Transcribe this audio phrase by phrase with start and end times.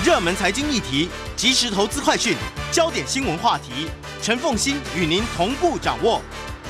[0.00, 2.34] 热门财经议题、即时投资快讯、
[2.72, 3.88] 焦点新闻话题，
[4.20, 6.20] 陈凤欣与您同步掌握。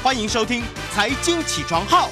[0.03, 0.61] 欢迎收听
[0.93, 2.09] 《财经起床号》。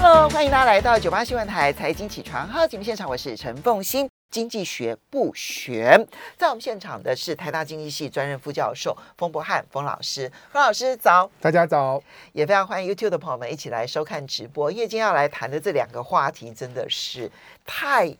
[0.00, 4.08] Hello，欢迎大家来到九八新闻台《财经起床号》节目现场，我是陈凤欣。
[4.30, 6.06] 经济学不玄，
[6.38, 12.00] 在我们现场的是台大经济系专任副教授冯博翰冯老师，冯老师早，大家早，
[12.32, 14.70] 也非常欢迎 YouTube 的朋友们一起来收看直播。
[14.70, 17.28] 因为今天要来谈的这两个话题真的是
[17.66, 18.16] 太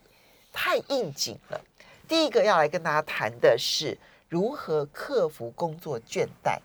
[0.53, 1.61] 太应景了。
[2.09, 3.97] 第一个要来跟大家谈的是
[4.29, 6.59] 如何克服工作倦怠，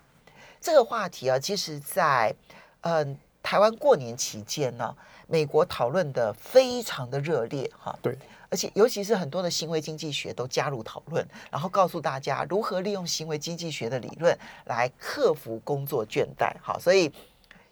[0.59, 2.35] 这个话题啊，其实在
[2.81, 4.95] 嗯、呃、台湾过年期间呢，
[5.27, 8.17] 美国讨论的非常的热烈哈，对。
[8.48, 16.54] 而且，尤其是很多的行为经济学都加入讨论，然后告诉大家如何利用行为经济学的理论来克服工作倦怠。
[16.62, 17.12] 好，所以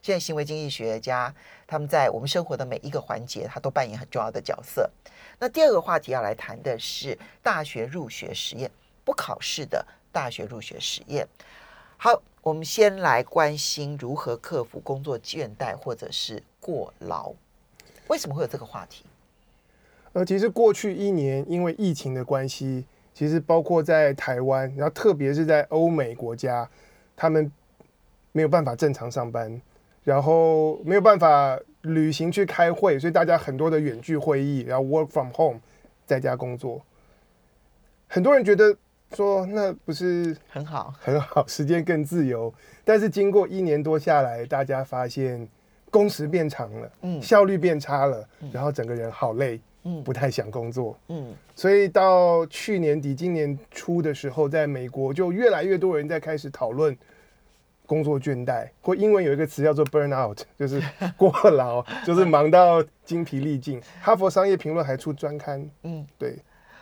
[0.01, 1.33] 现在行为经济学家
[1.65, 4.89] 他们在我们生活的每一个环节，他都扮演很重要的角色。
[5.43, 8.71] 那第二个话题要来谈的是大学入学实验，
[9.03, 11.27] 不考试的大学入学实验。
[11.97, 17.33] 好，我们先来关心如何克服工作倦怠或者是过劳。
[18.07, 19.03] 为什么会有这个话题？
[20.13, 26.69] 呃，其实过去一年，因为疫情的关系，其实包括在台湾，然后特别是在欧美国家，
[27.17, 27.51] 他们
[28.31, 29.61] 没有办法正常上班，
[30.05, 35.59] 然后没有办法旅行去开会，所以大家很多的远距会议，然后 work from home，
[36.05, 36.81] 在家工作。
[38.07, 38.75] 很多人觉得
[39.15, 42.53] 说，那不是很好，很好，时间更自由。
[42.83, 45.47] 但是经过一年多下来，大家发现
[45.89, 49.61] 工时变长了，嗯，效率变差了，然后整个人好累。
[49.85, 50.97] 嗯，不太想工作。
[51.09, 56.97] 嗯，所以到去年底、今年初的时候，在美国就越来越多人在开始讨论
[57.93, 60.81] 工作倦怠，或英文有一个词叫做 burnout， 就是
[61.15, 63.79] 过劳， 就是忙到精疲力尽。
[64.01, 65.69] 哈佛商业评论还出专刊。
[65.83, 66.35] 嗯，对。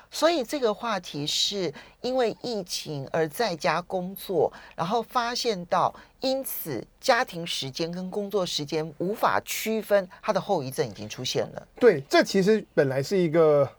[0.10, 11.68] 所以这个话题是因为疫情而在家工作，然后发现到因此家庭时间跟工作时间无法区分，它的后遗症已经出现了。
[11.78, 13.70] 对，这其实本来是一个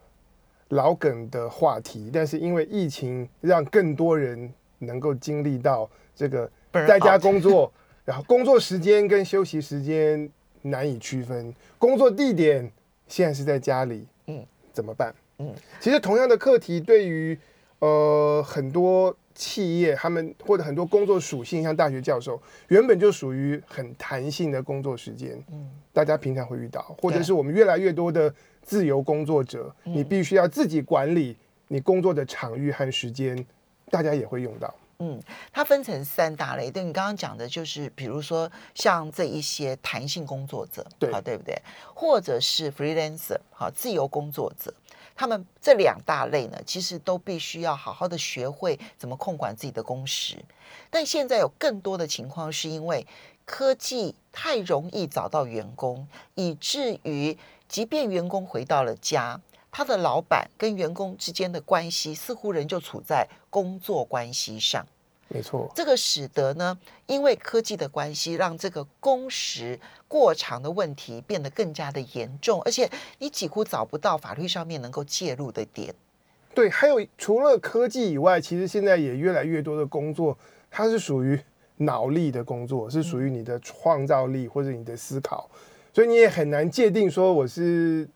[0.69, 7.73] 老梗的话题，但是因为疫情让更多人能够经历到这个在家工作，
[8.05, 10.29] 然后工作时间跟休息时间
[10.63, 12.71] 难以区分，工作地点
[13.07, 15.15] 现在是在家里，嗯，怎么办？
[15.39, 17.39] 嗯，其实同样的课题对于
[17.81, 25.43] 呃很多企业，他们或者很多工作属性，像大学教授，原本就属于很弹性的工作时间。
[25.51, 28.33] 嗯，大家平常会遇到，或者是我们越来越多的
[28.63, 31.37] 自由工作者，你必须要自己管理
[31.69, 33.45] 你工作的场域和时间，
[33.91, 34.73] 大家也会用到。
[35.05, 35.21] 嗯，
[35.53, 36.71] 它分成三大类。
[36.71, 41.61] 对，你刚刚讲的就是，比如说像这一些弹性工作者，对，对不对？
[41.93, 44.73] 或者是 freelancer，好，自由工作者。
[45.17, 50.37] 他们这两大类呢，其实都必须要好好的学会怎么控管自己的工时。
[50.89, 53.05] 但现在有更多的情况，是因为
[53.45, 57.37] 科技太容易找到员工，以至于
[57.69, 59.41] 即便员工回到了家，
[59.73, 64.87] 他的老板跟员工之间的关系似乎仍旧处在工作关系上。
[65.29, 72.89] 没错，这个使得呢，因为科技的关系，让这个工时过长的问题变得更加的严重，而且
[73.19, 75.95] 你几乎找不到法律上面能够介入的点。
[76.55, 80.37] 对，还有除了科技以外，其实现在也越来越多的工作，
[80.71, 81.41] 它是属于
[81.79, 85.49] 脑力的工作，是属于你的创造力或者你的思考，
[85.95, 88.07] 所以你也很难界定说我是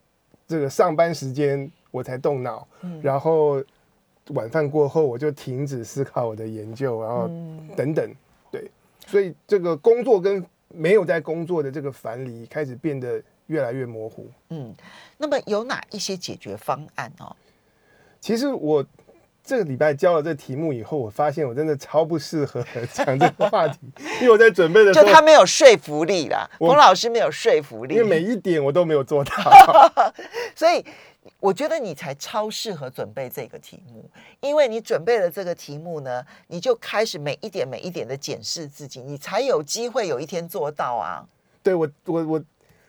[0.46, 3.62] 这个上班时间我才动脑，嗯，然后。
[4.30, 7.28] 晚饭过后，我就停止思考我的研究，然后
[7.76, 8.12] 等等，
[8.50, 8.68] 对，
[9.06, 14.28] 所以这个工作跟没有在工作的这个樊篱开始变得越来越模糊。
[14.48, 14.74] 嗯，
[15.16, 17.36] 那么有哪一些解决方案哦？
[18.20, 18.84] 其实我
[19.46, 22.62] 这个礼拜教了这题目以后，我发现我真的超不适合
[22.92, 23.78] 讲这个话题，
[24.20, 26.50] 因为我在准备的时候， 就他没有说服力啦。
[26.58, 29.32] 冯老师没有说服力，因为每一点我都没有做到，
[30.54, 30.84] 所以。
[31.40, 34.08] 我觉得你才超适合准备这个题目，
[34.40, 41.26] 因为你准备了这个题目呢，你就开始每一点每一点的检视自己，你才有机会有一天做到啊。
[41.64, 42.44] 对，我我我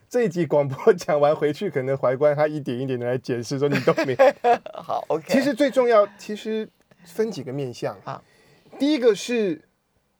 [0.09, 4.15] 这一集广播讲完回去，可能怀观他一点一点的来解释，说你都没
[4.73, 5.25] 好 OK。
[5.27, 6.69] 其实最重要，其实
[7.03, 8.23] 分几个面向啊。
[8.79, 9.61] 第一个是，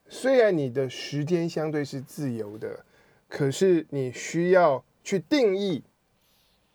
[0.09, 2.83] 虽然你的时间相对是自由的，
[3.29, 5.83] 可是你需要去定义。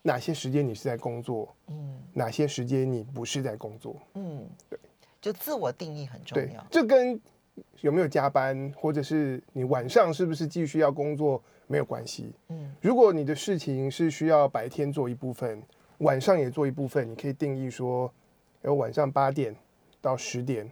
[0.04, 1.54] 哪些时间你是在工作？
[1.68, 3.94] 嗯，哪些时间你不是在工作？
[4.14, 4.76] 嗯，对，
[5.20, 6.66] 就自我定义很重要。
[6.70, 7.20] 这跟
[7.82, 11.40] 有没有加班，或者是你晚上是不是继续要工作
[11.72, 12.30] 没有关系。
[12.50, 15.62] 嗯，如果你的事情是需要白天做一部分，
[15.98, 18.12] 晚上也做一部分，你可以定义说
[18.60, 19.56] 有晚上八点
[20.02, 20.70] 到十点，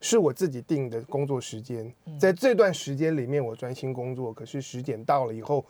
[0.00, 1.92] 是我自己定的工作时间。
[2.16, 4.32] 在这段时间里面，我专心工作。
[4.32, 5.66] 可是十点到了以后，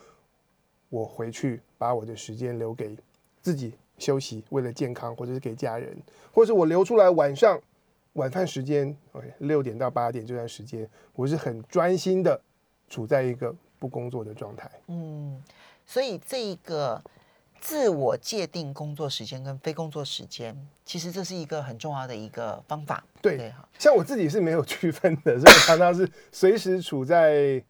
[0.90, 2.94] 我回去把我的时间留给
[3.40, 5.96] 自己休息，为了健康，或者是给家人，
[6.34, 7.58] 或者我留出来晚上
[8.12, 12.38] 晚饭时间，OK，六点到八点这段时间，我是很专心的
[12.90, 14.70] 处在一个不工作的状态。
[14.86, 15.42] 嗯，
[15.84, 17.02] 所以这一个。
[17.60, 20.54] 自我界定工作时间跟非工作时间，
[20.84, 23.02] 其实这是一个很重要的一个方法。
[23.22, 27.64] 对，对像我自己是没有 区分的，所以常常是随时处在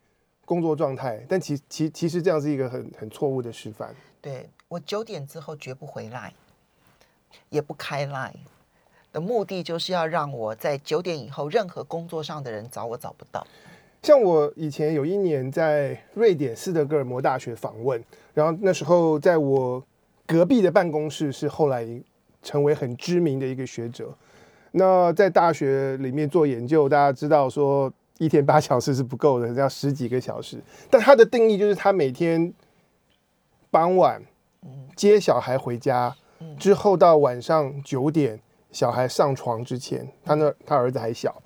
[0.44, 1.24] 工作状态。
[1.28, 3.94] 但其其其实这样是一个很很错误的示范。
[4.20, 6.34] 对，我九点之后绝不回来，
[7.48, 8.32] 也不开 Line
[9.12, 13.46] 的目的，就是要让我在九点以后，任何工作上的人找我找不到。
[14.04, 18.04] 像我以前有一年在瑞典斯德哥尔摩大学访问，
[18.34, 19.82] 然后那时候在我
[20.26, 21.88] 隔壁的办公室是后来
[22.42, 24.14] 成为很知名的一个学者。
[24.72, 30.62] 那在大学里面做研究，大家知道说一天八小时是不够的，要十几个小时。
[30.90, 32.52] 但他的定义就是他每天
[33.70, 34.20] 傍晚
[34.94, 36.14] 接小孩回家
[36.58, 38.38] 之后到晚上九点
[38.70, 41.40] 小孩上床之前，他那他儿子还小。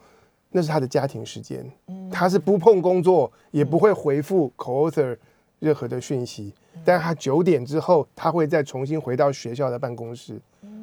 [0.50, 1.70] 那是他的家庭时间，
[2.10, 5.16] 他是不碰工作，也不会回复 co-author
[5.58, 6.54] 任何的讯息。
[6.84, 10.40] 但他九点之后，他会再重新回到学校的办公室，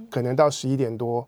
[0.09, 1.27] 可能到十一点多，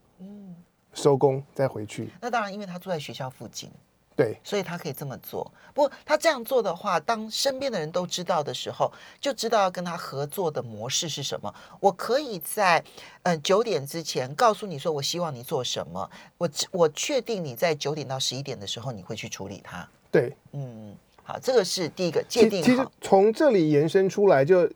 [0.94, 2.10] 收工再回去。
[2.22, 3.70] 那当然，因为他住在学校附近。
[4.18, 5.50] 对，所以他可以这么做。
[5.76, 8.92] 不过他这样做的话，当身边的人都知道的时候，
[9.22, 11.54] 就知道要跟他合作的模式是什么。
[11.80, 12.84] 我可以在
[13.22, 16.10] 嗯九点之前告诉你说，我希望你做什么。
[16.40, 19.88] 我我确定你在九点到十一点的时候，你会去处理它。
[20.10, 22.66] 对，嗯，好，这个是第一个界定好。
[22.66, 24.68] 其实从这里延伸出来，就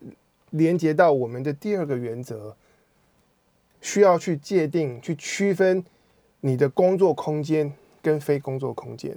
[0.52, 2.56] 连接到我们的第二个原则，
[3.82, 5.84] 需要去界定、去区分
[6.42, 9.16] 你的工作空间跟非工作空间。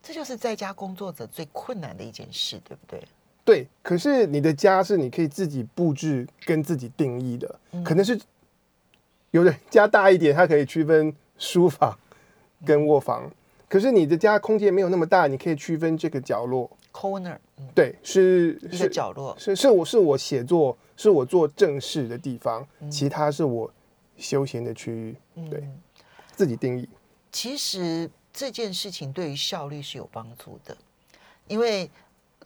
[0.00, 3.02] 这就是在家工作者最困难的一件事，对不对？
[3.44, 3.66] 对。
[3.82, 8.18] 可是你的家是你可以自己布置跟自己定义的，嗯、可能是
[9.32, 11.98] 有的家大一点，它可以区分书房
[12.64, 13.24] 跟卧房。
[13.24, 13.32] 嗯、
[13.68, 17.36] 可是你的家空间没有那么大，你可以区分这个角落 corner，
[17.74, 23.70] 对，是一个角落，是是我是我写作，是我做正事的地方，嗯、其他是我
[24.16, 25.16] 休闲的区域，
[25.50, 25.80] 对，嗯、
[26.30, 26.88] 自己定义。
[27.38, 28.10] 其实。
[28.30, 30.76] 这件事情对于效率是有帮助的，
[31.48, 31.90] 因为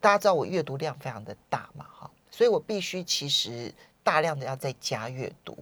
[0.01, 3.71] 大家知道我阅读量非常的大嘛，哈，所以我必须其实
[4.03, 5.59] 大量的要在家阅读。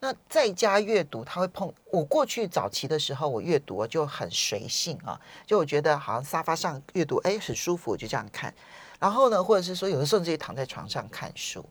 [0.00, 8.52] 那在家阅读，他会碰我过去早期的时候，我阅读就很随性啊，就我觉得好像沙发上阅读，哎，很舒服，我就这样看。
[8.98, 11.64] 然后呢，或者是说有的时候自己躺在床上看书。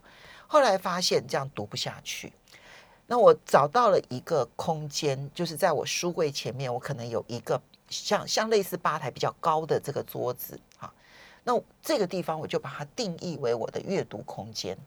[0.48, 2.32] 后来发现这样读不下去。
[3.10, 7.62] 那我找到了一个空间，就是在我书柜前面，我可能有一个。
[7.92, 10.94] 像像类似吧台比较高的这个桌子啊，
[11.44, 14.78] 那这个地方我就把它定义为我的阅读空间。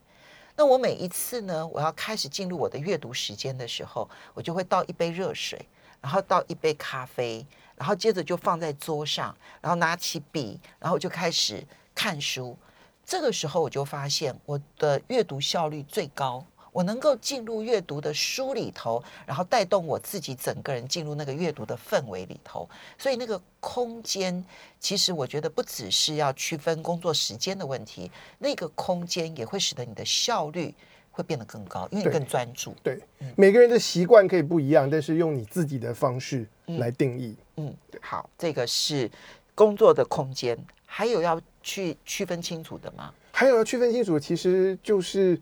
[0.55, 5.69] 那我每一次呢，我要开始进入我的阅读时间的时候，我就会倒一杯热水，
[6.01, 7.45] 然后倒一杯咖啡，
[7.75, 11.67] 然后接着就放在桌上，然后拿起笔，然后就开始
[11.97, 12.57] 看书。
[13.05, 16.47] 这个时候我就发现我的阅读效率最高。
[16.73, 22.69] 我能够进入阅读的书里头，然后带动我自己整个人进入那个阅读的氛围里头。
[22.97, 24.43] 所以那个空间，
[24.81, 30.75] 其实我觉得不只是要区分工作时间的问题，那个空间也会使得你的效率
[31.11, 32.75] 会变得更高，因为你更专注。
[32.83, 36.47] 对，对嗯、每个人的习惯可以不一样，但是用你自己的方式
[36.79, 37.37] 来定义。
[37.57, 39.11] 嗯，嗯好，这个是
[39.55, 43.13] 工作的空间，还有要去区分清楚的吗？
[43.31, 45.39] 还有要区分清楚，其实就是。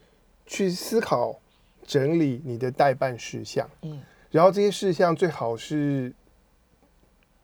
[0.50, 1.38] 去思考、
[1.87, 4.02] 整理你的待办事项，嗯，
[4.33, 6.12] 然后这些事项最好是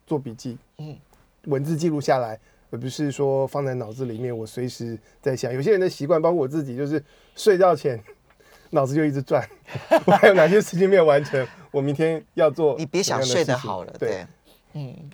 [0.05, 0.99] 做笔记，嗯，
[1.45, 2.37] 文字记录下来，
[2.71, 5.55] 而不是说放在脑子里面，我随时在想。
[5.55, 7.03] 有些人的习惯，包括我自己，就是
[7.37, 8.03] 睡觉前
[8.71, 9.49] 脑子就一直转，
[10.05, 12.77] 我还有哪些事情没有完成，我明天要做。
[12.77, 14.27] 你别想睡得好了，对，对
[14.73, 15.11] 嗯。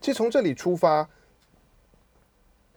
[0.00, 1.08] 其实从这里出发，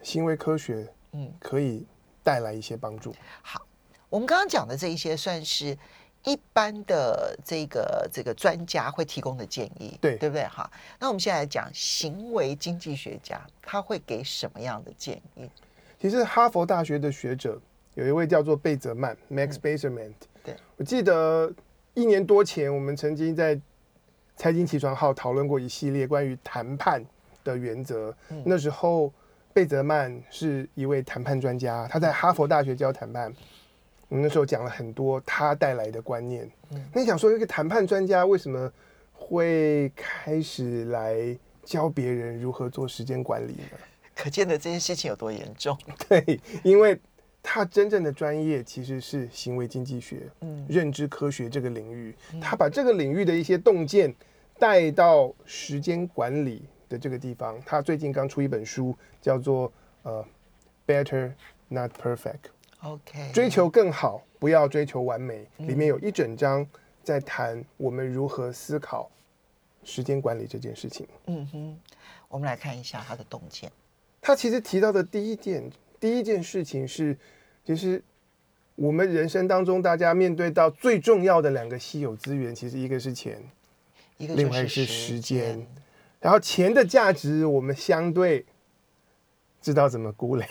[0.03, 1.88] 行为科学，嗯，可以
[2.21, 3.12] 带来一些帮助。
[3.41, 3.65] 好。
[4.09, 5.77] 我们刚刚讲的这一些，算是
[6.24, 10.43] 一般的这个这个专家会提供的建议，对对不对？
[10.45, 10.69] 哈，
[11.00, 15.50] 那我们现在来讲行为经济学家，他会给什么样的建议？
[16.00, 17.59] 其实哈佛大学的学者
[17.93, 20.13] 有一位叫做贝泽曼 （Max Bazerman）。
[20.43, 21.51] 对，我记得
[21.93, 23.59] 一年多前，我们曾经在
[24.35, 27.03] 财经起床号讨论过一系列关于谈判
[27.43, 28.15] 的原则。
[28.29, 29.12] 嗯、那时候
[29.53, 33.33] 贝泽曼是一位谈判专家，他在哈佛大学教谈判。
[34.07, 36.50] 我们那时候讲了很多他带来的观念。
[36.71, 38.71] 嗯，那你想说一个谈判专家为什么
[39.13, 43.77] 会开始来教别人如何做时间管理呢？
[44.15, 45.77] 可见的这件事情有多严重。
[46.07, 46.97] 对，因为
[47.43, 52.15] 他真正的专业其实是行为经济学、嗯，认知科学这个领域。
[52.39, 54.13] 他把这个领域的一些洞见
[54.57, 57.62] 带到时间管理的这个地方。
[57.65, 59.71] 他最近刚出一本书，叫做
[60.03, 60.25] 呃
[60.88, 61.33] ，Better
[61.67, 62.54] Not Perfect。
[62.85, 65.47] OK，追求更好，不要追求完美。
[65.57, 66.65] 里面有一整章
[67.03, 69.09] 在谈我们如何思考
[69.83, 71.07] 时间管理这件事情。
[71.25, 71.79] 嗯哼，
[72.27, 73.71] 我们来看一下他的洞见。
[74.21, 75.67] 他其实提到的第一件
[75.99, 77.17] 第一件事情是，
[77.65, 78.03] 其实
[78.75, 83.41] 我们人生当中大家面对到最重要的两个稀有资源，其实一个是钱，
[84.17, 85.65] 一个另外是时间。
[86.19, 88.45] 然后钱的价值，我们相对
[89.59, 90.49] 知道怎么估量。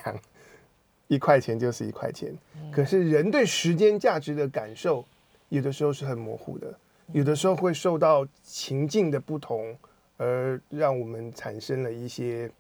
[1.09, 2.35] 一块钱就是一块钱，
[2.73, 5.05] 可是人对时间价值的感受，
[5.49, 6.75] 有的时候是很模糊的，
[7.13, 9.77] 有的时候会受到情境的不同，
[10.17, 12.51] 而让我们产生了一些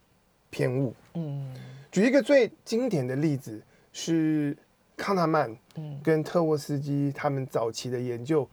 [0.50, 0.94] 偏误。
[1.14, 1.54] 嗯，
[1.90, 3.60] 举一个最经典的例子
[3.92, 4.56] 是
[4.96, 5.56] 康纳曼，
[6.02, 8.48] 跟特沃斯基他们早期的研究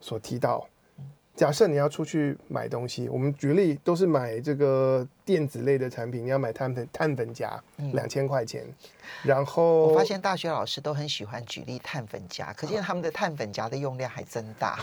[0.00, 0.66] 所提到。
[1.38, 8.66] 假设你要出去买东西，我们举例都是买这个电子类的产品，你要买碳粉碳粉夹，两千块钱。
[9.22, 14.80] 然后我发现大学老师都很喜欢举例碳粉夹，可见他们的碳粉夹的用量还真大。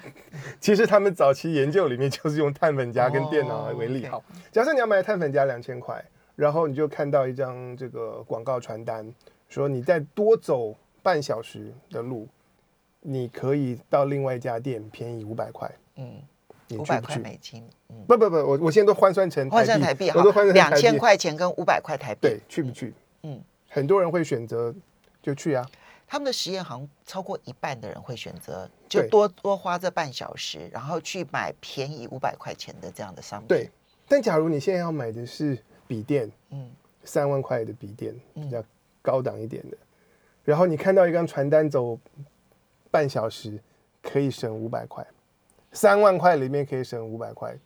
[0.58, 4.06] 其实他们早期研究里面就是用碳粉夹跟电脑为例。
[4.06, 6.02] 好，假设你要买碳粉夹两千块，
[6.34, 9.06] 然后你就看到一张这个广告传单，
[9.50, 12.26] 说你再多走半小时的路，
[13.02, 15.70] 你可以到另外一家店便宜五百块。
[16.00, 17.62] 嗯，五百块美金。
[17.88, 22.20] 嗯，不不不，我我现在都换算成换算台币，我都换算两千块钱跟五百块台币。
[22.22, 22.92] 对，去不去？
[23.22, 24.74] 嗯，很多人会选择
[25.22, 25.64] 就去啊。
[26.08, 33.46] 他们的实验好像超过一半的人会选择就多多花这半小时，然后去买便宜五百块钱的这样的商品。
[33.46, 33.70] 对，
[34.08, 36.68] 但假如你现在要买的是笔电，嗯，
[37.04, 38.60] 三万块的笔电，比较
[39.02, 39.76] 高档一点的，
[40.42, 41.96] 然后你看到一张传单走
[42.90, 43.60] 半小时
[44.02, 45.06] 可以省五百块。
[45.72, 47.56] 三万块里面可以省五百块，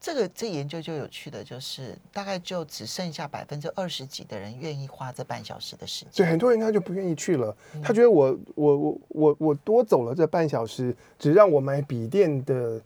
[0.00, 7.56] 这个这研究就有趣的就是，大概就只剩下百分之二十几的人愿意花这半小时的时间，所以很多人他就不愿意去了。
[7.82, 12.80] 他觉得我我我我我多走了这半小时，只让我买笔电的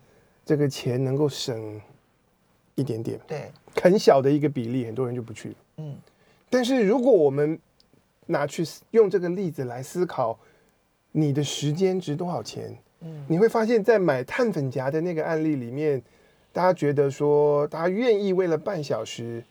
[0.44, 1.80] 这个钱能够省
[2.74, 3.50] 一点点，对，
[3.82, 5.56] 很小的一个比例，很多人就不去。
[5.76, 5.96] 嗯，
[6.48, 7.58] 但是如果我们
[8.26, 10.38] 拿去用这个例子来思考，
[11.12, 12.76] 你的时间值多少钱？
[13.00, 16.02] 嗯，你会发现在买碳粉夹的那个案例里面，
[16.52, 19.44] 大家觉得说，大家愿意为了半小时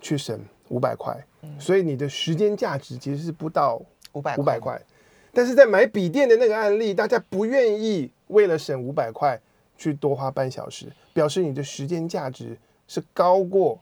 [0.00, 1.14] 去省五百块，
[1.58, 3.78] 所以你的时间价值其实是不到
[4.12, 4.80] 五百五百块。
[5.32, 9.38] 但是在买笔电的那个案例，大家不愿意为了省五百块
[9.76, 12.56] 去多花半小时，表示你的时间价值
[12.88, 13.78] 是高过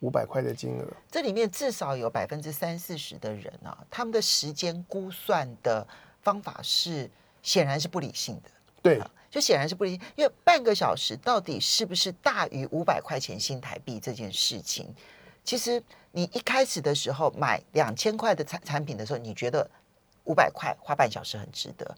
[0.00, 0.86] 五百块的金额。
[1.08, 5.86] 这里面至少有百分之三四十的人啊，他们的时间估算的
[6.22, 7.08] 方法是。
[7.44, 8.50] 显然是不理性的，
[8.82, 14.92] 对，就显然是不理性，因为半个小时到底是不是大于五百块钱新台币这件事情，
[15.44, 19.70] 其实你一开始的时候买两千块的产产品的时候，你觉得
[20.24, 21.96] 五百块花半小时很值得。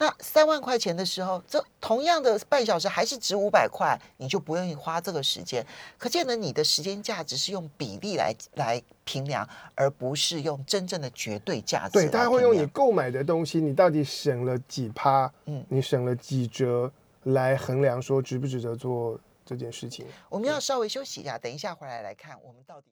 [0.00, 5.66] 那三万块钱的时候，这同样的半小时还是值五百块，你就不愿意花这个时间。
[5.96, 11.94] 可见呢，你的时间价值是用比例来来评量，而不是用真正的绝对价值。
[11.94, 15.28] 对，他会用你购买的东西，你到底省了几趴？
[15.46, 16.88] 嗯，你省了几折
[17.24, 20.06] 来衡量说值不值得做这件事情。
[20.28, 22.86] 我们要稍微休息一下，等一下回来来看我们到底。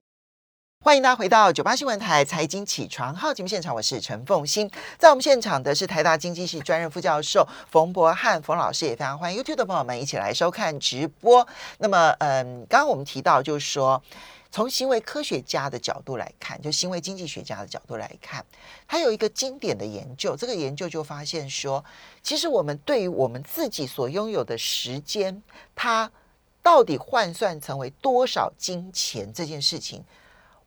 [0.86, 4.70] 欢迎大家回到九八新闻台财经起床号节目现场，我是陈凤欣。
[4.96, 11.44] 在我们现场的是台大经济系专任副教授冯博翰冯老师，也非常欢迎 YouTube 的朋友们一起来收看直播。
[11.78, 14.00] 那么，嗯，刚刚我们提到，就是说，
[14.52, 18.46] 从行为科学家的角度来看，就行为经济学家的角度来看，
[18.86, 21.84] 他有一个经典的研究，这个研究就发现说，
[22.22, 25.42] 其实我们对于我们自己所拥有的时间，
[25.74, 26.08] 它
[26.62, 30.04] 到底换算成为多少金钱这件事情。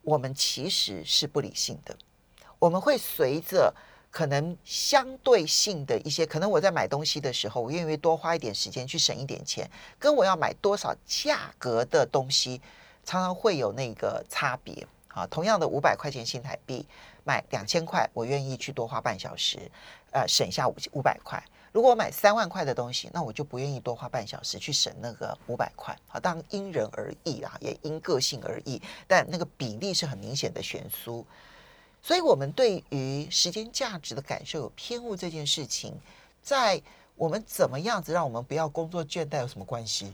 [0.01, 1.97] 我们其实是不理性的，
[2.57, 3.73] 我们会随着
[4.09, 12.61] 可能相对性的一些，可能我在买东西的时候，我愿意多花一点时间去省一点钱，跟我要买多少价格的东西，
[13.03, 14.87] 常常会有那个差别。
[15.09, 16.85] 啊，同样的五百块钱新台币，
[17.23, 19.59] 买两千块，我愿意去多花半小时，
[20.11, 21.43] 呃，省下五五百块。
[21.71, 25.95] 如果我买三万块的东西，那我就不愿意多花半小时去省那个五百块。
[26.07, 31.25] 好，当然因人而异啊，也因个性而异，但那个比例是很明显的悬殊。
[32.01, 35.93] 所以我们对于时间价值的感受有偏误这件事情，
[36.41, 36.81] 在
[37.15, 40.13] 我们怎么样子让我们不要工作倦怠有什么关系？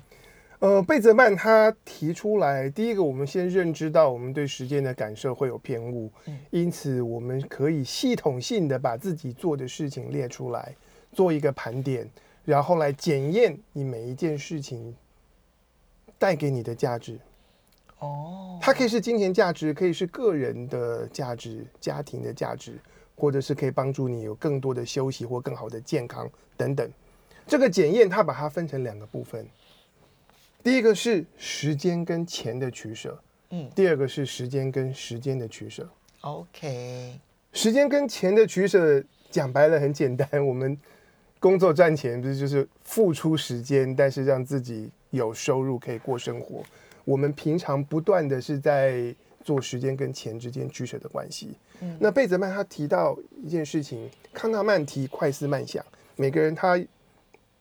[0.59, 10.73] 呃，贝泽曼他提出来，第一个，我们先认知到我们对时间的感受会有偏误，嗯，因此我们可以系统性的把自己做的事情列出来，
[11.15, 12.07] 做一个盘点，
[12.43, 14.93] 然后来检验你每一件事情
[16.19, 17.17] 带给你的价值。
[17.99, 22.77] 哦，它可以是金钱价值，可以是个人的价值、家庭的价值，
[23.15, 26.91] 或者是可以帮助你有更多的休息或更好的健康等等。
[27.47, 29.47] 这个检验，它把它分成两个部分。
[30.61, 33.17] 第一个是时间跟钱的取舍，
[33.51, 35.87] 嗯，第二个是时间跟时间的取舍。
[36.21, 37.19] OK，
[37.53, 40.77] 时间跟钱的取舍，讲白了很简单，我们
[41.45, 46.63] 工作赚钱不是就是付出时间，但是让自己有收入可以过生活。
[47.03, 51.55] 我们平常不断的是在做时间跟钱之间取舍的关系。
[51.81, 55.85] 嗯，那贝泽曼他提到一件事情，康纳曼提快思慢想，
[56.15, 56.83] 每个人他。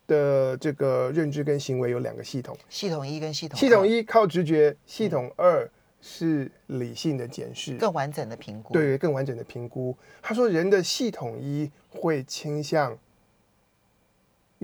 [0.07, 3.59] 的这个认知跟行为有两个系统，系统一跟系统二。
[3.59, 5.67] 系统一靠直觉，系统二
[6.03, 8.75] 是理性的检视，更完整的评估。
[8.75, 9.97] 对，更完整的评估。
[10.21, 12.95] 他说，人的系统一会倾向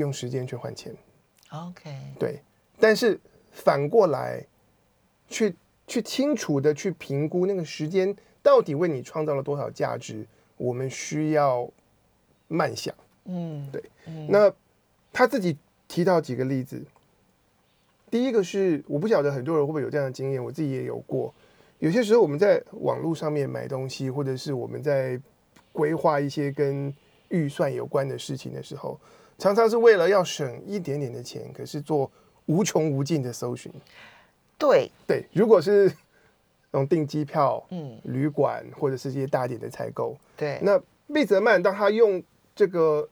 [0.01, 0.95] 用时间去换钱。
[1.51, 2.41] OK，对。
[2.79, 3.21] 但是
[3.53, 4.45] 反过来，
[5.29, 5.55] 去
[5.87, 10.27] 去清楚的去评估那个时间到底为你创造了多少价值，
[10.57, 11.71] 我们需要
[12.49, 12.95] 慢想。
[13.27, 13.83] 嗯，对。
[14.07, 14.53] 嗯、那
[15.13, 16.83] 他自己提到几个例子，
[18.11, 21.33] 第一个是我不晓得很多人会不会有这样的经验，我自己也有过。
[21.81, 25.21] 有些时候我们在网络上面买东西，或者是我们在
[25.73, 26.95] 规划一些跟
[27.29, 28.99] 预算有关的事情的时候，
[29.41, 32.09] 常常是为了要省一点点的钱，可是做
[32.47, 33.73] 无穷无尽的搜寻。
[34.57, 35.87] 对对，如果是
[36.71, 40.81] 那种订机票、嗯，旅馆或者是一些大点的采购，对，那
[41.13, 42.23] 贝泽曼当他用
[42.55, 43.09] 这个。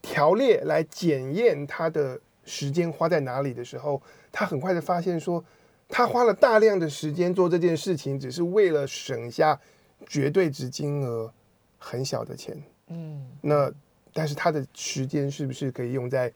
[0.00, 5.44] 条列来检验他的时间花在哪里的时候，他很快的发现说，
[5.88, 9.58] 他花了大量的时间做这件事情，只是为了省下
[10.06, 11.32] 绝对值金额
[11.78, 12.62] 很小的钱。
[12.86, 13.72] 嗯，那
[14.12, 16.32] 但是他的时间是不是可以用在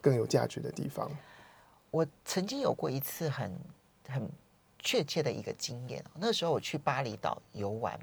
[0.00, 1.10] 更有价值的地方？
[1.90, 3.52] 我曾经有过一次很
[4.08, 4.30] 很
[4.78, 7.98] 确切的一个经验，那时候我去巴厘岛游玩，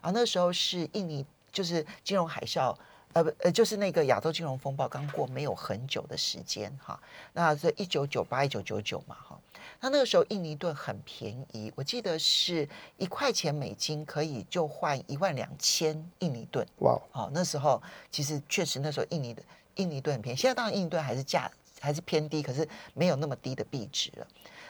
[0.00, 2.76] 啊那时候是印尼，就是金融海啸。
[3.12, 6.98] 呃不呃，就是那个亚洲金融风暴刚过没有很久的时间哈，
[7.32, 9.38] 那是一九九八一九九九嘛哈，
[9.80, 19.42] 那那个时候印尼盾很便宜，我记得是一块钱美金可以就换一万两千印尼盾哇，好那时候其实确实那时候印尼的
[19.76, 24.26] 印尼盾很便宜，现在当然印尼盾还是价还是偏低，可是没有那么低的币值了。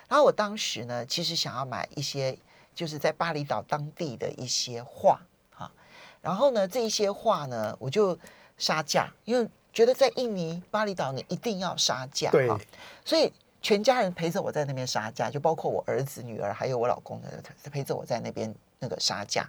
[0.08, 2.36] 然后我当时呢，其实想要买一些
[2.74, 5.20] 就是在巴厘岛当地的一些画。
[6.22, 8.16] 然后呢，这一些画呢，我就
[8.56, 12.48] 杀价，因为觉得在印尼巴厘岛你一定要杀价，对，
[13.04, 13.30] 所以
[13.60, 17.28] 全家人陪着我在那边杀价，就包括我儿子、女儿还有我老公的
[17.72, 19.48] 陪着我在那边那个杀价。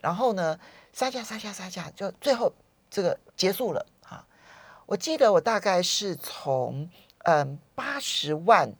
[0.00, 0.58] 然后呢，
[0.94, 2.50] 杀价、杀价、杀价，就最后
[2.88, 4.24] 这个结束了啊。
[4.86, 6.88] 我记得我大概是从
[7.24, 8.72] 嗯八十万，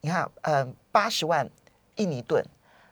[0.00, 1.48] 你看嗯八十万
[1.96, 2.44] 印尼盾，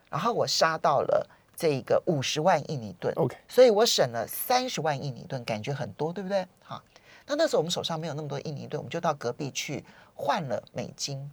[0.09, 1.29] 然后我杀到了。
[1.59, 6.47] 这个五十万印尼盾，OK，所以我省了三十万印尼盾，感觉很多，对不对？
[6.63, 6.81] 好，
[7.27, 11.29] 那那时候我们手上没有那么多印尼盾，我们就到隔壁去换了美金。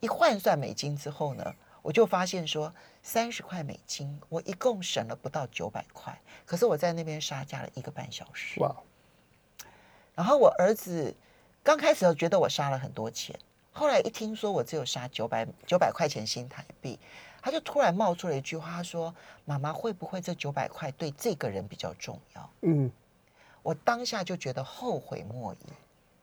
[0.00, 6.20] 一换算美金之后呢，我就发现说三十块美金，我一共省了不到九百块。
[6.44, 8.60] 可是我在那边杀价了一个半小时。
[8.60, 8.76] 哇！
[10.14, 11.14] 然后我儿子
[11.62, 13.34] 刚开始觉得我杀了很多钱，
[13.72, 16.98] 后来一听说我只有杀九百九百块钱新台币。
[17.42, 22.90] 他就突然冒出了一句话，他说：“妈妈会不会这九百块对这个人比较重要？”嗯，
[23.62, 25.66] 我当下就觉得后悔莫及。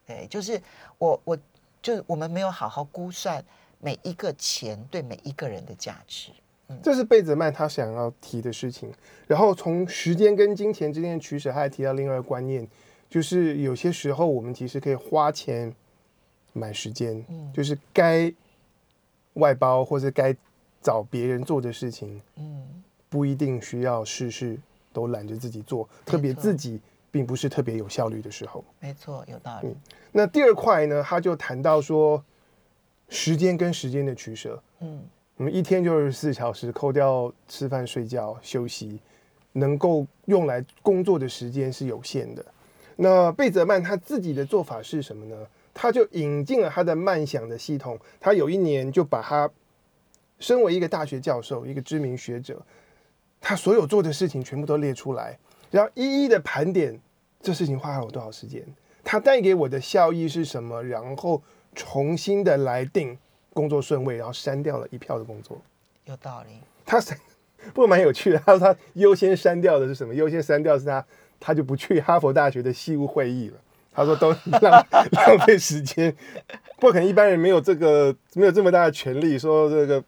[0.06, 0.62] 对，就是
[0.98, 1.38] 我，我
[1.82, 3.44] 就我们没有好好估算
[3.80, 6.32] 每一个钱对每一个人的价值。
[6.68, 8.94] 嗯，这是贝泽曼他想要提的事情。
[9.28, 12.68] 然后从时间跟金钱之间的取舍，他还提到另外一个观念，
[13.10, 15.74] 就是有些时候我们其实可以花钱
[16.54, 18.32] 买时间，嗯，就是该
[19.34, 20.36] 外包或者该。
[20.82, 24.58] 找别人做的事情，嗯，不一定需要事事
[24.94, 26.80] 都揽着自己做，特别自己
[27.12, 28.64] 并不是特别有效率的时候。
[28.80, 29.68] 没错，有道理。
[29.68, 29.76] 嗯，
[30.12, 32.24] 那第二块呢，他就谈到说，
[33.10, 34.62] 时间跟时间的取舍。
[34.80, 35.02] 嗯，
[35.36, 39.00] 我们一天就二十四小时，扣掉吃饭、睡觉、休息，
[39.54, 42.46] 能够用来工作的时间是有限的。
[42.96, 45.36] 那贝泽曼他自己的做法是什么呢？
[45.74, 49.50] 他就引进了他的慢想的系统，他有一年就把他。
[50.40, 52.62] 身为一个大学教授，一个知名学者，
[53.42, 55.38] 他所有做的事情全部都列出来，
[55.72, 57.00] 然后一一的盘点
[57.42, 58.64] 这事情花了我多少时间，
[59.04, 61.42] 他带给我的效益是什么，然后
[61.76, 63.18] 重新的来定
[63.54, 65.60] 工作顺位，然后删掉了一票的工作。
[66.06, 66.60] 有道理。
[66.86, 67.18] 他删，
[67.74, 68.40] 不过蛮有趣的。
[68.40, 70.14] 他说他优先删掉的是什么？
[70.14, 71.06] 优先删掉是他，
[71.40, 73.58] 他就不去哈佛大学的西屋会议了。
[73.92, 74.30] 他说都
[74.62, 76.16] 浪浪费时间，
[76.80, 80.04] 不可能一般人没有这个没有这么大的权利说这个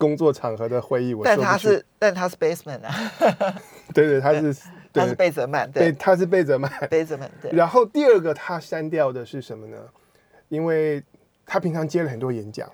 [0.00, 1.22] 工作场合的会议我。
[1.22, 3.12] 但他是但他是 Baseman 啊，
[3.92, 4.56] 对对，他是
[4.92, 7.30] 他是贝泽曼，对，他是贝泽曼，贝泽曼。
[7.42, 7.52] 对。
[7.52, 9.76] 然后第二个他删掉的是什么呢？
[10.48, 11.02] 因为
[11.44, 12.66] 他平常接了很多演讲。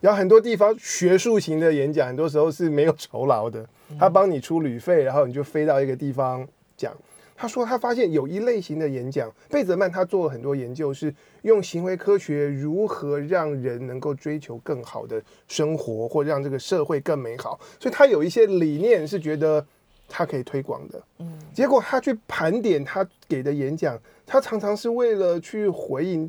[0.00, 3.64] 然后很多地方学术型的演讲，很多时候是没有酬劳的，
[3.98, 6.92] 他帮你出旅费，然后你就飞到一个地方讲。
[7.38, 17.60] 他说他发现有一类型的演讲，贝泽曼他做了很多研究，是用行为科学如何让人能够追求更好的生活，或让这个社会更美好。
[17.78, 19.64] 所以他有一些理念是觉得
[20.08, 21.00] 他可以推广的。
[21.20, 23.96] 嗯，结果他去盘点他给的演讲，
[24.26, 26.28] 他常常是为了去回应。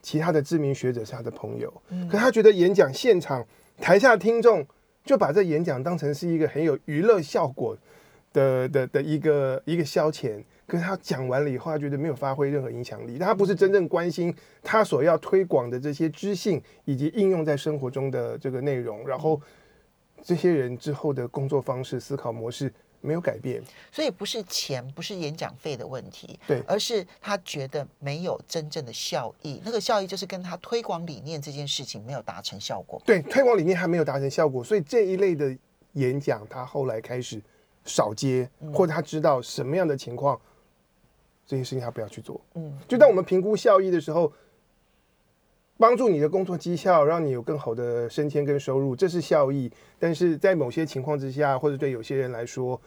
[0.00, 1.72] 其他的知名学者是他的朋友，
[2.10, 3.42] 可他觉得演讲现场
[3.80, 4.62] 台下听众
[5.02, 7.74] 就把这演讲当成是一个很有娱乐效果
[8.34, 19.40] 的的的一个一个消遣，可是他讲完了以后，他觉得没有发挥任何影响力，他不是真正关心他所要推广的这些知性以及应用在生活中的这个内容，然后
[20.22, 22.70] 这些人之后的工作方式、思考模式。
[23.06, 29.60] 没有改变，所以不是钱，不是演讲费的问题，对，而是他觉得没有真正的效益。
[29.62, 32.98] 那个效益就是跟他推广理念这件事情没有达成效果。
[33.04, 35.54] 对，推广理念还没有达成效果，所以这一类的
[35.92, 37.38] 演讲他后来开始
[37.84, 40.40] 少接，或者他知道什么样的情况，
[41.46, 42.40] 这些事情他不要去做。
[42.54, 44.32] 嗯，就当我们评估效益的时候。
[45.76, 49.68] 帮助你的工作绩效，让你有更好的升迁跟收入，这是效益。
[49.98, 52.80] 但是在某些情况之下，或者对有些人来说，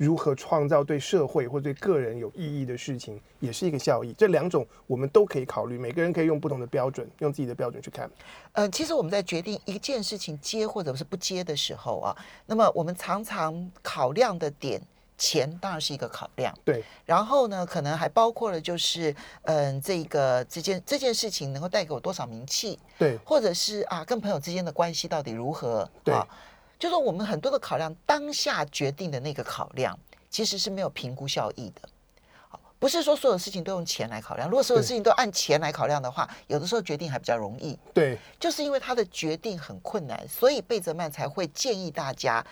[0.00, 4.14] 如何创造对社会或对个人有意义的事情，也是一个效益。
[4.16, 8.10] 这两种我们都可以考虑，每个人可以用不同的标准，用自己的标准去看。
[8.52, 14.80] 呃，其实我们在决定一件事情接或者是不接的时候啊，那么我们常常考量的点。
[15.22, 16.82] 钱当然是一个考量，对。
[17.04, 23.18] 然后呢，可能还包括了就是，嗯，这个这件这件事情能够带给我多少名气，对。
[23.18, 26.14] 或者是啊，跟朋友之间的关系到底如何，对。
[26.14, 26.26] 啊，
[26.80, 29.96] 就是我们很多的考量，当下决定的那个考量，
[30.28, 31.88] 其实是没有评估效益的。
[32.80, 34.48] 不是说所有事情都用钱来考量。
[34.48, 37.78] 如果所有事情都按钱来考量的话，有的时候决定还比较容易。
[37.94, 38.18] 对。
[38.40, 42.44] 就是因为他的决定很困难，所以贝泽曼才会建议大家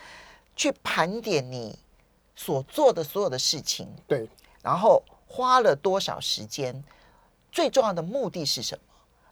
[0.55, 1.77] 去盘点你。
[2.41, 4.29] 所做的所有的事情，对，
[4.63, 6.85] 然后花了多少时间，
[7.51, 8.85] 最重要的目的是什么？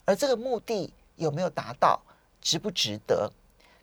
[0.04, 2.02] 而这个目的有没有达到，
[2.40, 3.30] 值不值得？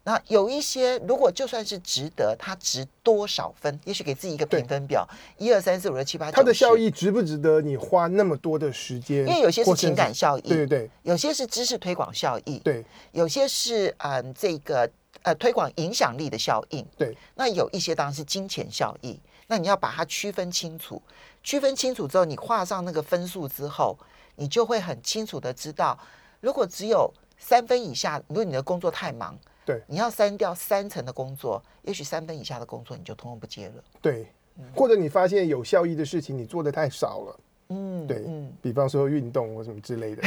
[0.03, 3.79] 那有一些，如果就算是值得，它值多少分？
[3.85, 6.35] 也许给自己一个评分表，一二三四五六七八九。
[6.35, 9.19] 它的效益值不值得你花那么多的时间？
[9.19, 14.89] 因为有些是情感效益，对对对，有些是知识推广效益，对，有些是嗯这个。
[15.21, 21.01] 呃，推广影响力的效应，对，那有一些当然是金钱效益，那你要把它区分清楚，
[21.41, 23.97] 区分清楚之后，你画上那个分数之后，
[24.35, 25.97] 你就会很清楚的知道，
[26.41, 34.27] 如果只有三分以下，如果你的工作太忙，对，你要删掉三成的工作，也许三分以下的工作你就通通不接了，对，
[34.75, 37.39] 或者你发现有效益的事情你做的太少了。
[37.69, 40.21] 嗯，对，嗯，比方说运动或什么之类的。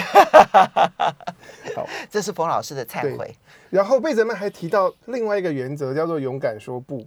[1.77, 3.33] 好，这是冯老师的忏悔。
[3.69, 7.07] 然后贝泽曼还提到另外一个原则，叫做勇敢说不。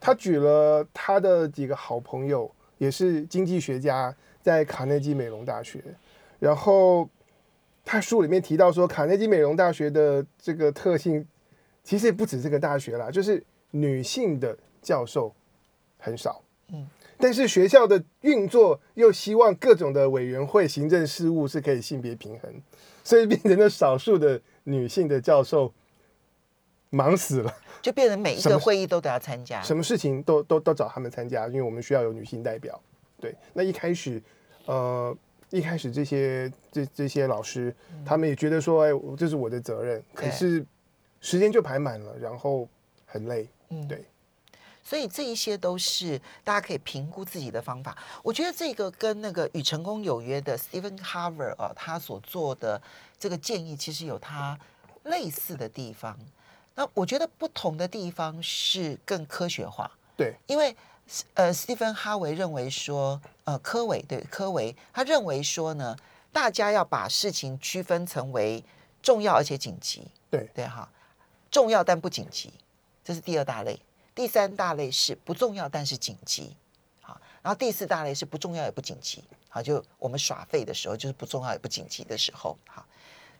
[0.00, 5.82] 他举了他的几个好朋友，也是经济学家，在卡内基美容大学。
[6.40, 7.08] 然后
[7.84, 11.24] 他书里面提到说，卡内基美容大学的这个特性，
[11.82, 15.34] 其实也不止这个大学啦，就是女性的教授
[15.98, 16.42] 很少。
[16.72, 16.86] 嗯。
[17.22, 22.50] 但是学校的运作又希望各种的委员会、行政事务是可以性别平衡，
[23.04, 25.70] 所以变成了少数的女性的教授
[26.88, 32.80] 忙死了，就变成每一个会议都得要参加，什么事情都都都找他们参加，因为我们需要有女性代表。
[33.20, 34.22] 对，那一开始，
[34.64, 35.14] 呃，
[35.50, 40.64] 一开始这些这这些老师，他们也觉得说，哎，这是我的责任，可是
[41.20, 42.68] 时间就排满了，然后
[43.06, 44.04] 很累，嗯，对。
[44.82, 47.96] 所以这一些都是大家可以评估自己的方法。
[48.22, 52.80] 我觉得这个跟那个与成功有约的 Stephen Harvey 啊，他所做的
[53.18, 54.58] 这个建议其实有他
[55.04, 56.18] 类似的地方。
[56.74, 59.88] 那我觉得不同的地方是更科学化。
[60.16, 60.74] 对，因为
[61.34, 65.94] 呃，Stephen Harvey 认为说，呃，科维对科维，他认为说呢，
[66.32, 68.64] 大家要把事情区分成为
[69.02, 70.02] 重要而且紧急。
[70.30, 70.88] 对对哈，
[71.50, 72.52] 重要但不紧急，
[73.04, 73.78] 这是第二大类。
[74.14, 76.54] 第三大类是不重要但是紧急，
[77.00, 82.84] 好，然后第四大类是不重要也不紧急，好，就我们耍废的时候，就是不重要也不紧急的时候，好，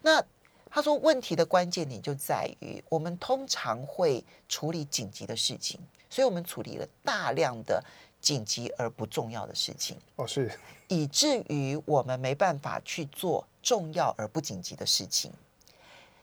[0.00, 0.22] 那
[0.70, 7.84] 他说问题的关键点就在于，我们通常会处理紧急的事情，所以我们处理了大量的
[8.20, 10.50] 紧急而不重要的事情，哦，是，
[10.88, 15.32] 以至于我们没办法去做重要而不紧急的事情。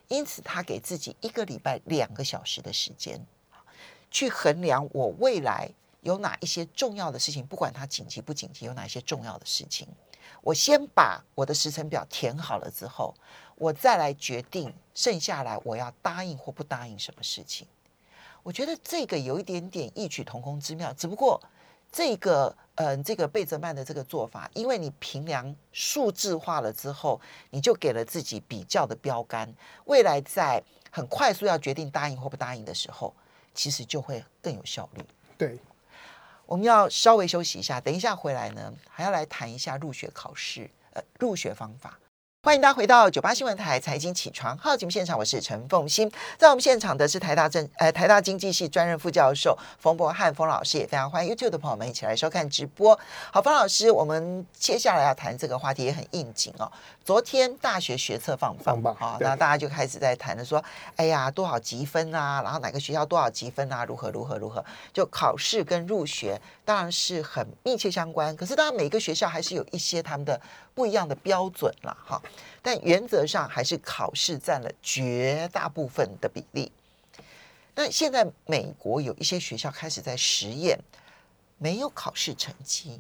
[0.08, 3.26] 因此，他给自己一个礼拜两个小时的时间，
[4.10, 5.70] 去衡量我未来
[6.02, 9.88] 有哪一些重要的事情，不管它紧急不紧急，有哪一些重要的事情，
[10.42, 13.14] 我先把我的时程表填好了之后，
[13.56, 17.68] 我再来决定剩下来我要答应或不答应什么事情。
[18.44, 21.42] 我觉得这个有一点点异曲同工之妙，只不过。
[21.90, 29.52] 这个、呃，这个贝泽曼的这个做法，因为你平量数字化了之后，你就给了自己比较的标杆，
[29.86, 33.12] 未来在很快速要决定答应或不答应的时候，
[33.56, 35.04] 其实就会更有效率。
[35.40, 35.58] 对，
[36.46, 41.98] 我们要稍微休息一下，等一下回来呢，还要来谈一下入学考试，呃，入学方法。
[42.44, 46.10] 欢迎大家回到九八新闻台财经起床号节目现场，我是陈凤欣。
[46.38, 52.98] 在我们现场的是台大政呃台大经济系专任副教授冯博翰冯老师，也非常欢迎 YouTube 的朋友们一起来收看直播。
[53.34, 56.72] 好，冯老师，我们接下来要谈这个话题也很应景哦。
[57.04, 60.64] 昨天大学学测放榜，好、哦，那大家就开始在谈的说，
[60.96, 62.42] 哎呀，多少积分啊？
[62.44, 63.84] 然后哪个学校多少积分啊？
[63.84, 64.64] 如何如何如何？
[64.94, 70.40] 就考试跟入学当然是很密切相关，可是当然每个学校还是有一些他们的
[70.78, 72.16] 不一样的标准了哈。
[72.16, 72.22] 哦
[72.62, 76.70] 但原则上还是考试占了绝大部分的比例。
[77.74, 80.78] 那现在美国有一些学校开始在实验，
[81.58, 83.00] 没有考试成绩，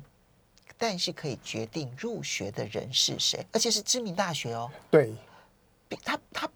[0.78, 4.72] 但是可以决定入学的人是谁，而且是知名大学哦。
[4.90, 5.13] 对，
[6.02, 6.50] 他他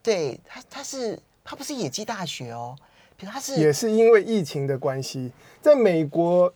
[0.00, 2.76] 对他他是他不是野鸡大学哦，
[3.16, 6.54] 比如他是也是因为疫情的关系，在美国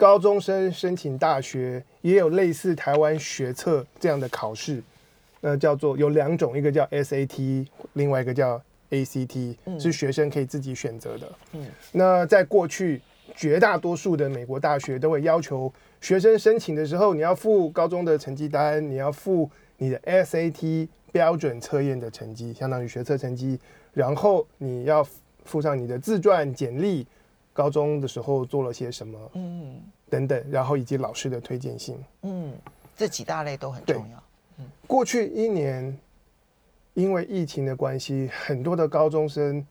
[0.00, 4.82] 高中生申请大学也有类似台湾学测这样的考试。
[5.42, 8.58] 那叫做有两种，一个叫 SAT，另外一个叫
[8.90, 11.30] ACT，嗯，是学生可以自己选择的。
[11.52, 13.02] 嗯，那在过去，
[13.36, 23.60] 绝大多数的美国大学都会要求学生申请的时候，你要附高中的成绩单，你要附你的 SAT 标准测验的成绩，相当于学测成绩，
[23.92, 25.06] 然后你要
[25.44, 27.06] 附上你的自传简历，
[27.52, 32.52] 高中的时候做了些什么，嗯，等等，然后以及老师的推荐信，嗯，
[32.96, 34.22] 这几大类都很重要。
[34.86, 35.98] 过去一年，
[36.94, 39.66] 因为疫情的关系，很多的高中生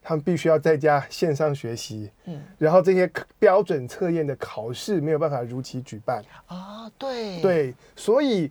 [0.00, 6.24] 他们必须要在家线上学习，嗯，然后这些标准测验的考试没有办法如期举办。
[6.46, 7.40] 啊，对。
[7.40, 8.50] 对，所以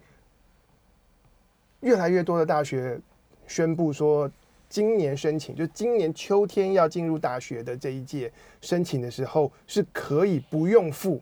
[1.82, 3.00] 越来越多的大学
[3.47, 4.30] 宣布说，
[4.72, 8.32] 今年申请就今年秋天要进入大学的这一届
[8.62, 11.22] 申请的时候，是可以不用付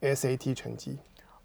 [0.00, 0.96] SAT 成绩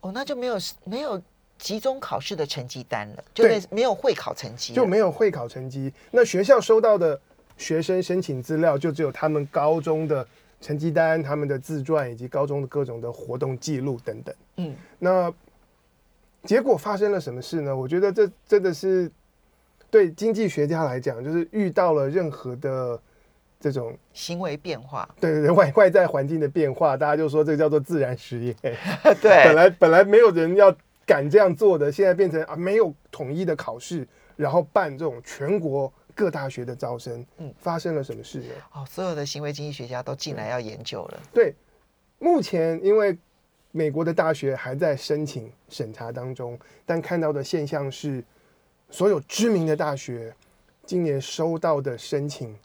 [0.01, 1.21] 哦，那就没有没有。
[1.61, 5.93] 集中考试的成绩单了，就没有会考成绩，就没有会考成绩。
[6.09, 7.21] 那学校收到的
[7.55, 10.27] 学生申请资料，就只有他们高中的
[10.59, 14.35] 成绩单、他们的自传以及高中的各种的活动记录等等。
[14.55, 15.31] 嗯，那
[16.45, 17.77] 结果发生了什么事呢？
[17.77, 19.11] 我觉得这真的是
[19.91, 22.99] 对经济学家来讲，就是遇到了任何的
[23.59, 28.55] 这种行为变化，对对对，外外在环境的变化，大家就说这个叫做自然实验。
[29.21, 30.75] 对，本来本来没有人要。
[31.03, 38.53] 敢这样做的，现在变成啊，没有统一的考试，然后办这种全国各大学的招生，嗯，发生了什么事呢？
[38.71, 41.19] 哦，所有的行为经济学家都进来要研究了。
[41.33, 41.53] 对，
[42.19, 43.17] 目前因为
[43.71, 48.23] 美国的大学还在申请审查当中，但看到的现象是，
[48.91, 50.35] 所有知名的大学
[50.85, 52.55] 今年收到的申请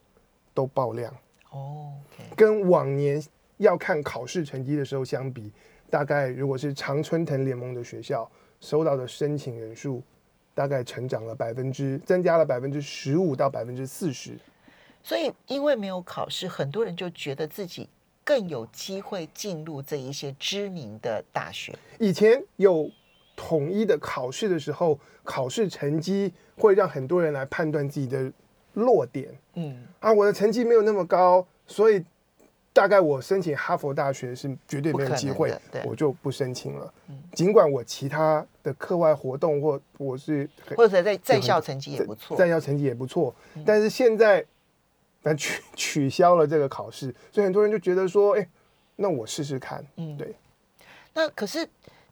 [0.52, 1.14] 都爆量。
[1.50, 1.92] 哦
[2.36, 3.22] 跟往年
[3.56, 5.50] 要看考试成绩的时候相比。
[5.88, 8.28] 大概如果是常春藤联盟的学校
[8.60, 10.02] 收到的申请人数，
[10.52, 14.36] 大概成长了百分之，增加了百分之十五到百分之四十。
[15.04, 17.88] 所以因为没有考试，很多人就觉得自己
[18.24, 21.72] 更有机会进入这一些知名的大学。
[22.00, 22.90] 以前有
[23.36, 28.32] 统一的考试的时候，考试成绩会让很多人来判断自己的
[28.72, 29.28] 弱点。
[29.54, 32.04] 嗯，啊，我的成绩没有那么高，所以。
[32.76, 35.50] 大概我申请哈佛大学是绝对没有机会，
[35.86, 36.92] 我就不申请了。
[37.32, 40.46] 尽管我其他的课外活动或我是
[40.76, 44.44] 或者在在校成绩也不错，在校成绩也不错，但是现在
[45.22, 48.46] 反正取取消了这个考试，所以很多人就觉得说，哎，
[48.96, 49.82] 那我试试看。
[49.96, 50.34] 嗯，对。
[51.14, 51.66] 那可是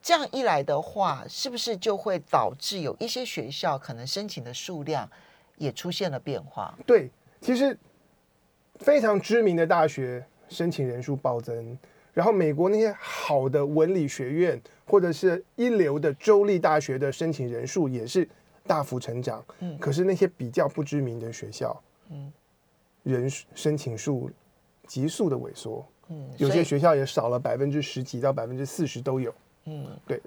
[0.04, 5.10] 这样一来的话，是不是就会导致有一些学校可能申请的数量
[5.56, 6.78] 也出现了变化？
[6.86, 7.76] 对，其实。
[8.80, 11.78] 非常知名的大学申请人数暴增，
[12.12, 18.28] 然后美国那些好的文理学院或者是一流的州立大学的申请人数也是
[18.66, 19.42] 大幅成长。
[19.60, 22.32] 嗯，可是那些比较不知名的学校，嗯，
[23.04, 24.28] 人申请数
[24.88, 25.86] 急速的萎缩。
[26.08, 29.32] 嗯，有些学校也少了百分之十几到百分之四十都有。
[29.64, 30.20] 嗯，对。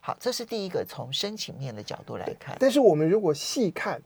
[0.00, 2.56] 好，这是第一个从申请面的角度来看。
[2.58, 4.00] 但是我们如果细看，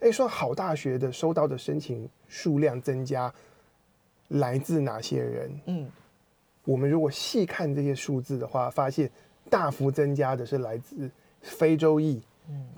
[0.00, 3.32] 哎，说好大学的收到的申请数量增加，
[4.28, 5.60] 来自哪些人？
[5.66, 5.90] 嗯，
[6.64, 9.10] 我们如果细看这些数字的话，发现
[9.48, 11.10] 大幅增加的是来自
[11.40, 12.20] 非洲裔，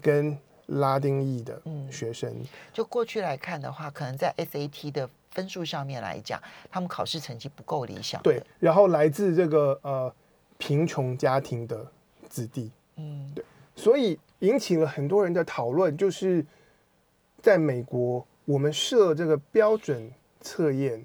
[0.01, 1.61] 跟拉丁裔的
[1.91, 2.31] 学生。
[2.31, 8.23] 嗯，就过去来看的话，可能在 SAT 的分数上面来讲，他们考试成绩不够理想。
[8.23, 10.15] 对，然后来自这个呃
[10.61, 11.91] 贫穷家庭的
[12.29, 13.43] 子弟，嗯，对，
[13.75, 16.45] 所以引起了很多人的讨论，就是
[17.41, 21.03] 在美国，我们设这个标准测验，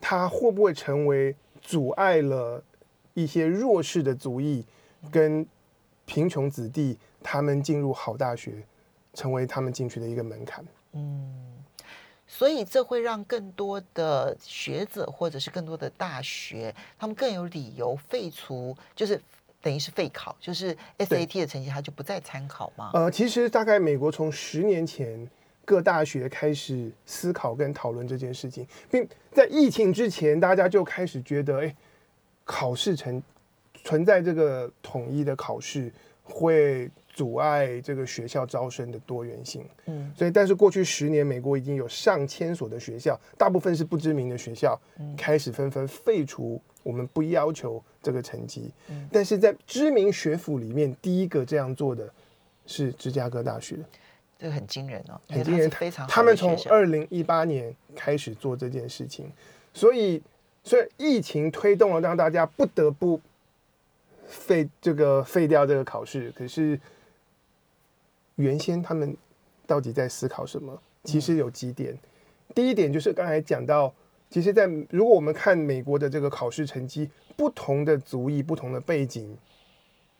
[0.00, 2.64] 它会不会成为阻碍了
[3.12, 4.64] 一些弱势的族裔
[5.10, 5.46] 跟
[6.06, 8.64] 贫穷子弟他们进入好大学，
[9.12, 10.64] 成为他们进去的一个门槛？
[10.92, 11.53] 嗯。
[12.36, 19.20] 所以这会让更多的学者或者是更多的大学，他们更有理由废除，就是
[19.62, 22.90] 等于是废考，就是 SAT 的成绩，他就不再参考吗？
[22.92, 25.30] 呃，其实大概美国从十年前
[25.64, 31.76] 各大学开始思考跟讨论这件事情，并在疫情之前，大家就开始觉得，哎，
[32.44, 33.22] 考试成
[33.84, 35.92] 存在这个统一的考试
[36.24, 36.90] 会。
[37.16, 44.76] 阻碍这个学校招生的多元性，嗯，所以但是过去十年，美国已经有上千所的学校，大部分是不知名的学校，
[45.16, 52.12] 开始纷纷废除我们不要求这个成绩，嗯，但是在知名学府里面，第一个这样做的
[52.66, 53.76] 是芝加哥大学，
[54.36, 59.30] 这个很惊人哦，很惊人，非常他们从二零一八年开始做这件事情，
[59.72, 60.20] 所以
[60.64, 63.20] 所以疫情推动了，让大家不得不
[64.34, 66.78] 废这个废掉这个考试，可是。
[68.36, 69.16] 原先他们
[69.64, 70.76] 到底在思考什么？
[71.04, 71.96] 其实有几点。
[72.52, 73.94] 第一点就是刚才讲到，
[74.28, 79.38] 其实，在如果我们看美国的这个考试成绩，不同的族裔、不同的背景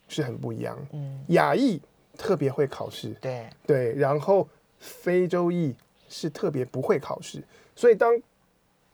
[0.07, 0.79] 是很不一样。
[0.93, 1.83] 嗯，亚裔
[2.17, 4.49] 特别会考试，对对，然后
[4.79, 5.75] 非洲裔
[6.09, 7.43] 是特别不会考试，
[7.75, 8.17] 所以当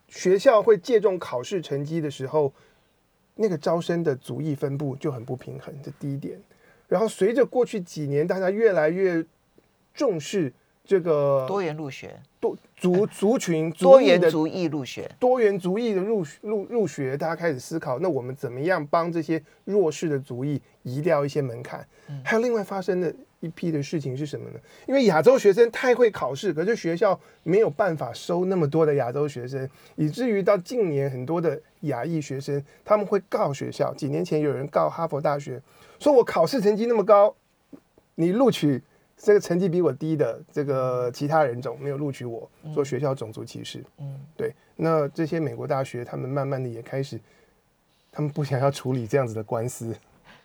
[0.08, 2.50] 学校会借重考试成绩的时候，
[3.40, 5.74] 那个招生的族裔分布就很不平衡。
[5.82, 6.38] 这第一点。
[6.86, 9.24] 然后随着过去几年，大家越来越
[9.94, 10.52] 重视
[10.84, 21.86] 这个多元入学、多族 族群多元族裔入学、多元族裔的入入入学，大家开始思考，那我们怎么样帮这些弱势的族裔移掉一些门槛？
[22.24, 24.60] 还有另外发生的一批的事情是什么呢？
[24.86, 33.92] 因为亚洲学生太会考试，可是学校没有办法收那么多的亚洲学生，以至于到近年很多的亚裔学生他们会告学校。
[33.94, 35.60] 几年前有人告哈佛大学。
[35.98, 37.34] 说我考试成绩那么高，
[38.14, 38.82] 你录取
[39.16, 43.84] 这个成绩比我低的这个其他人种没有录取我，说学校种族歧视。
[43.98, 44.54] 嗯，对。
[44.76, 47.20] 那这些美国大学，他们慢慢的也开始，
[48.10, 49.94] 他们不想要处理这样子的官司。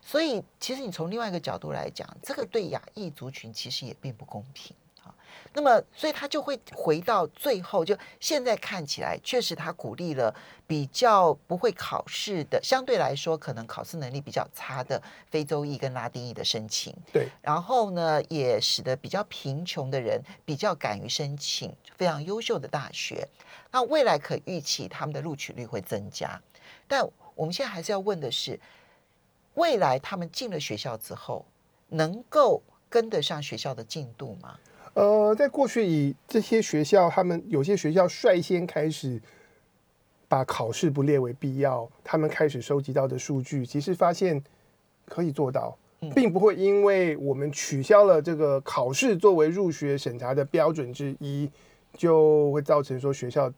[0.07, 5.09] 所以，其实你从另外一个角度来讲，这个对亚裔族群其实也并不公平啊。
[5.51, 10.33] 那么，所以他就会回到最后，就现在看起来，确实他鼓励了
[10.67, 16.95] 比较不会考试的，相对来说可能考试能力比较差的非洲裔跟拉丁裔的申请。
[17.11, 23.27] 对，然后呢，也使得比较贫穷的人比较敢于申请非常优秀的大学。
[23.71, 26.39] 那未来可预期他们的录取率会增加。
[26.87, 28.59] 但我们现在还是要问的是，
[29.55, 31.45] 未来他们进了学校之后，
[31.89, 34.57] 能够跟得上学校的进度吗？
[34.93, 39.21] 呃，在过去，以这些学校，他们有些学校率先开始
[40.29, 44.41] 把考试不列为必要，他们开始收集到的数据，其实发现
[45.05, 45.77] 可以做到，
[46.13, 51.51] 并不会因为我们取消了这个考试作为入学审查的标准之一，
[51.97, 53.51] 就会造成说学校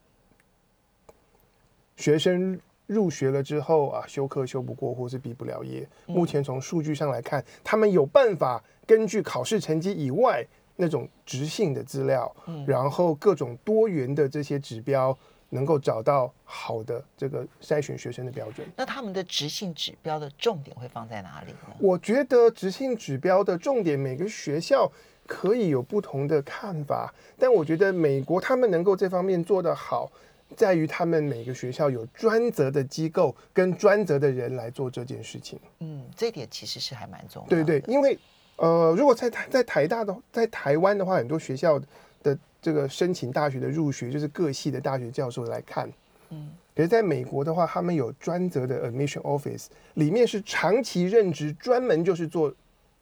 [1.95, 5.87] 学生入学了之后啊，修课修不过，或是毕不了业。
[6.07, 10.43] 目前从数据上来看，他们有办法根据考试成绩以外。
[10.79, 12.31] 那种直性的资料，
[12.67, 15.17] 然后各种多元的这些指标，
[15.49, 18.67] 能够找到好的这个筛选学生的标准。
[18.75, 21.75] 那他们的直性指标的重点会放在哪里呢？
[21.79, 24.87] 我觉得直性指标的重点，每个学校
[25.25, 27.11] 可以有不同的看法。
[27.39, 30.11] 但我觉得美国他们能够这方面做得好，
[30.55, 35.59] 在于他们每个学校有专责的机构跟专责的人来做这件事情。
[35.79, 37.63] 嗯，这一点其实是还蛮重要的。
[37.63, 38.17] 对对，因为。
[38.59, 41.79] 呃，如果在台在台大的在台湾的话，很多学校
[42.23, 45.87] 的这个申请大学的入学，就是各系的大学教授来看。
[46.31, 52.51] 嗯，可是在美国的话，他们有专责的 admission office，里面是长期任职，专门就是做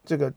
[0.03, 0.29] 这个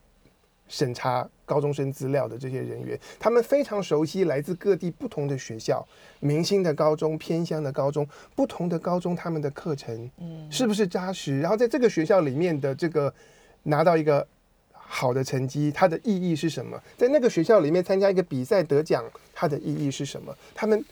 [0.69, 5.85] 审查高中生资料的这些人员，他们非常熟悉来自各地不同的学校、
[6.21, 11.41] 明星的高中、偏乡的高中、不同的高中，他们的课程，嗯，是不是扎实？
[11.41, 13.13] 然后在这个学校里面的这个
[13.63, 14.25] 拿到一个
[14.73, 16.79] 好的成绩，它的意义是什么？
[16.97, 19.03] 在那个学校里面参加一个比赛得奖，
[19.35, 20.37] 它的意义是什么？
[20.55, 20.85] 他们。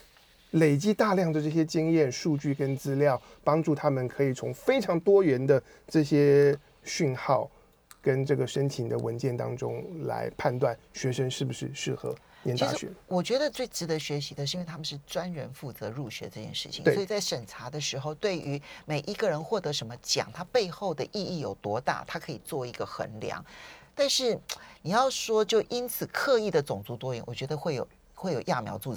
[0.53, 7.51] 累积大量的这些经验、数据跟资料，帮助他们可以从非常多元的这些讯号
[8.07, 12.89] 跟这个申请的文件当中来判断学生是不是适合念大学。
[13.09, 23.45] 我觉得最值得学习的是，因为他们是专人负责入学这件事情，所以在审查的时候，对于每一个人获得什么奖，它背后的意义有多大，它可以做一个衡量。
[23.93, 24.39] 但是
[24.83, 28.95] 你要说就因此刻意的种族多元，我觉得会有会有揠苗助长。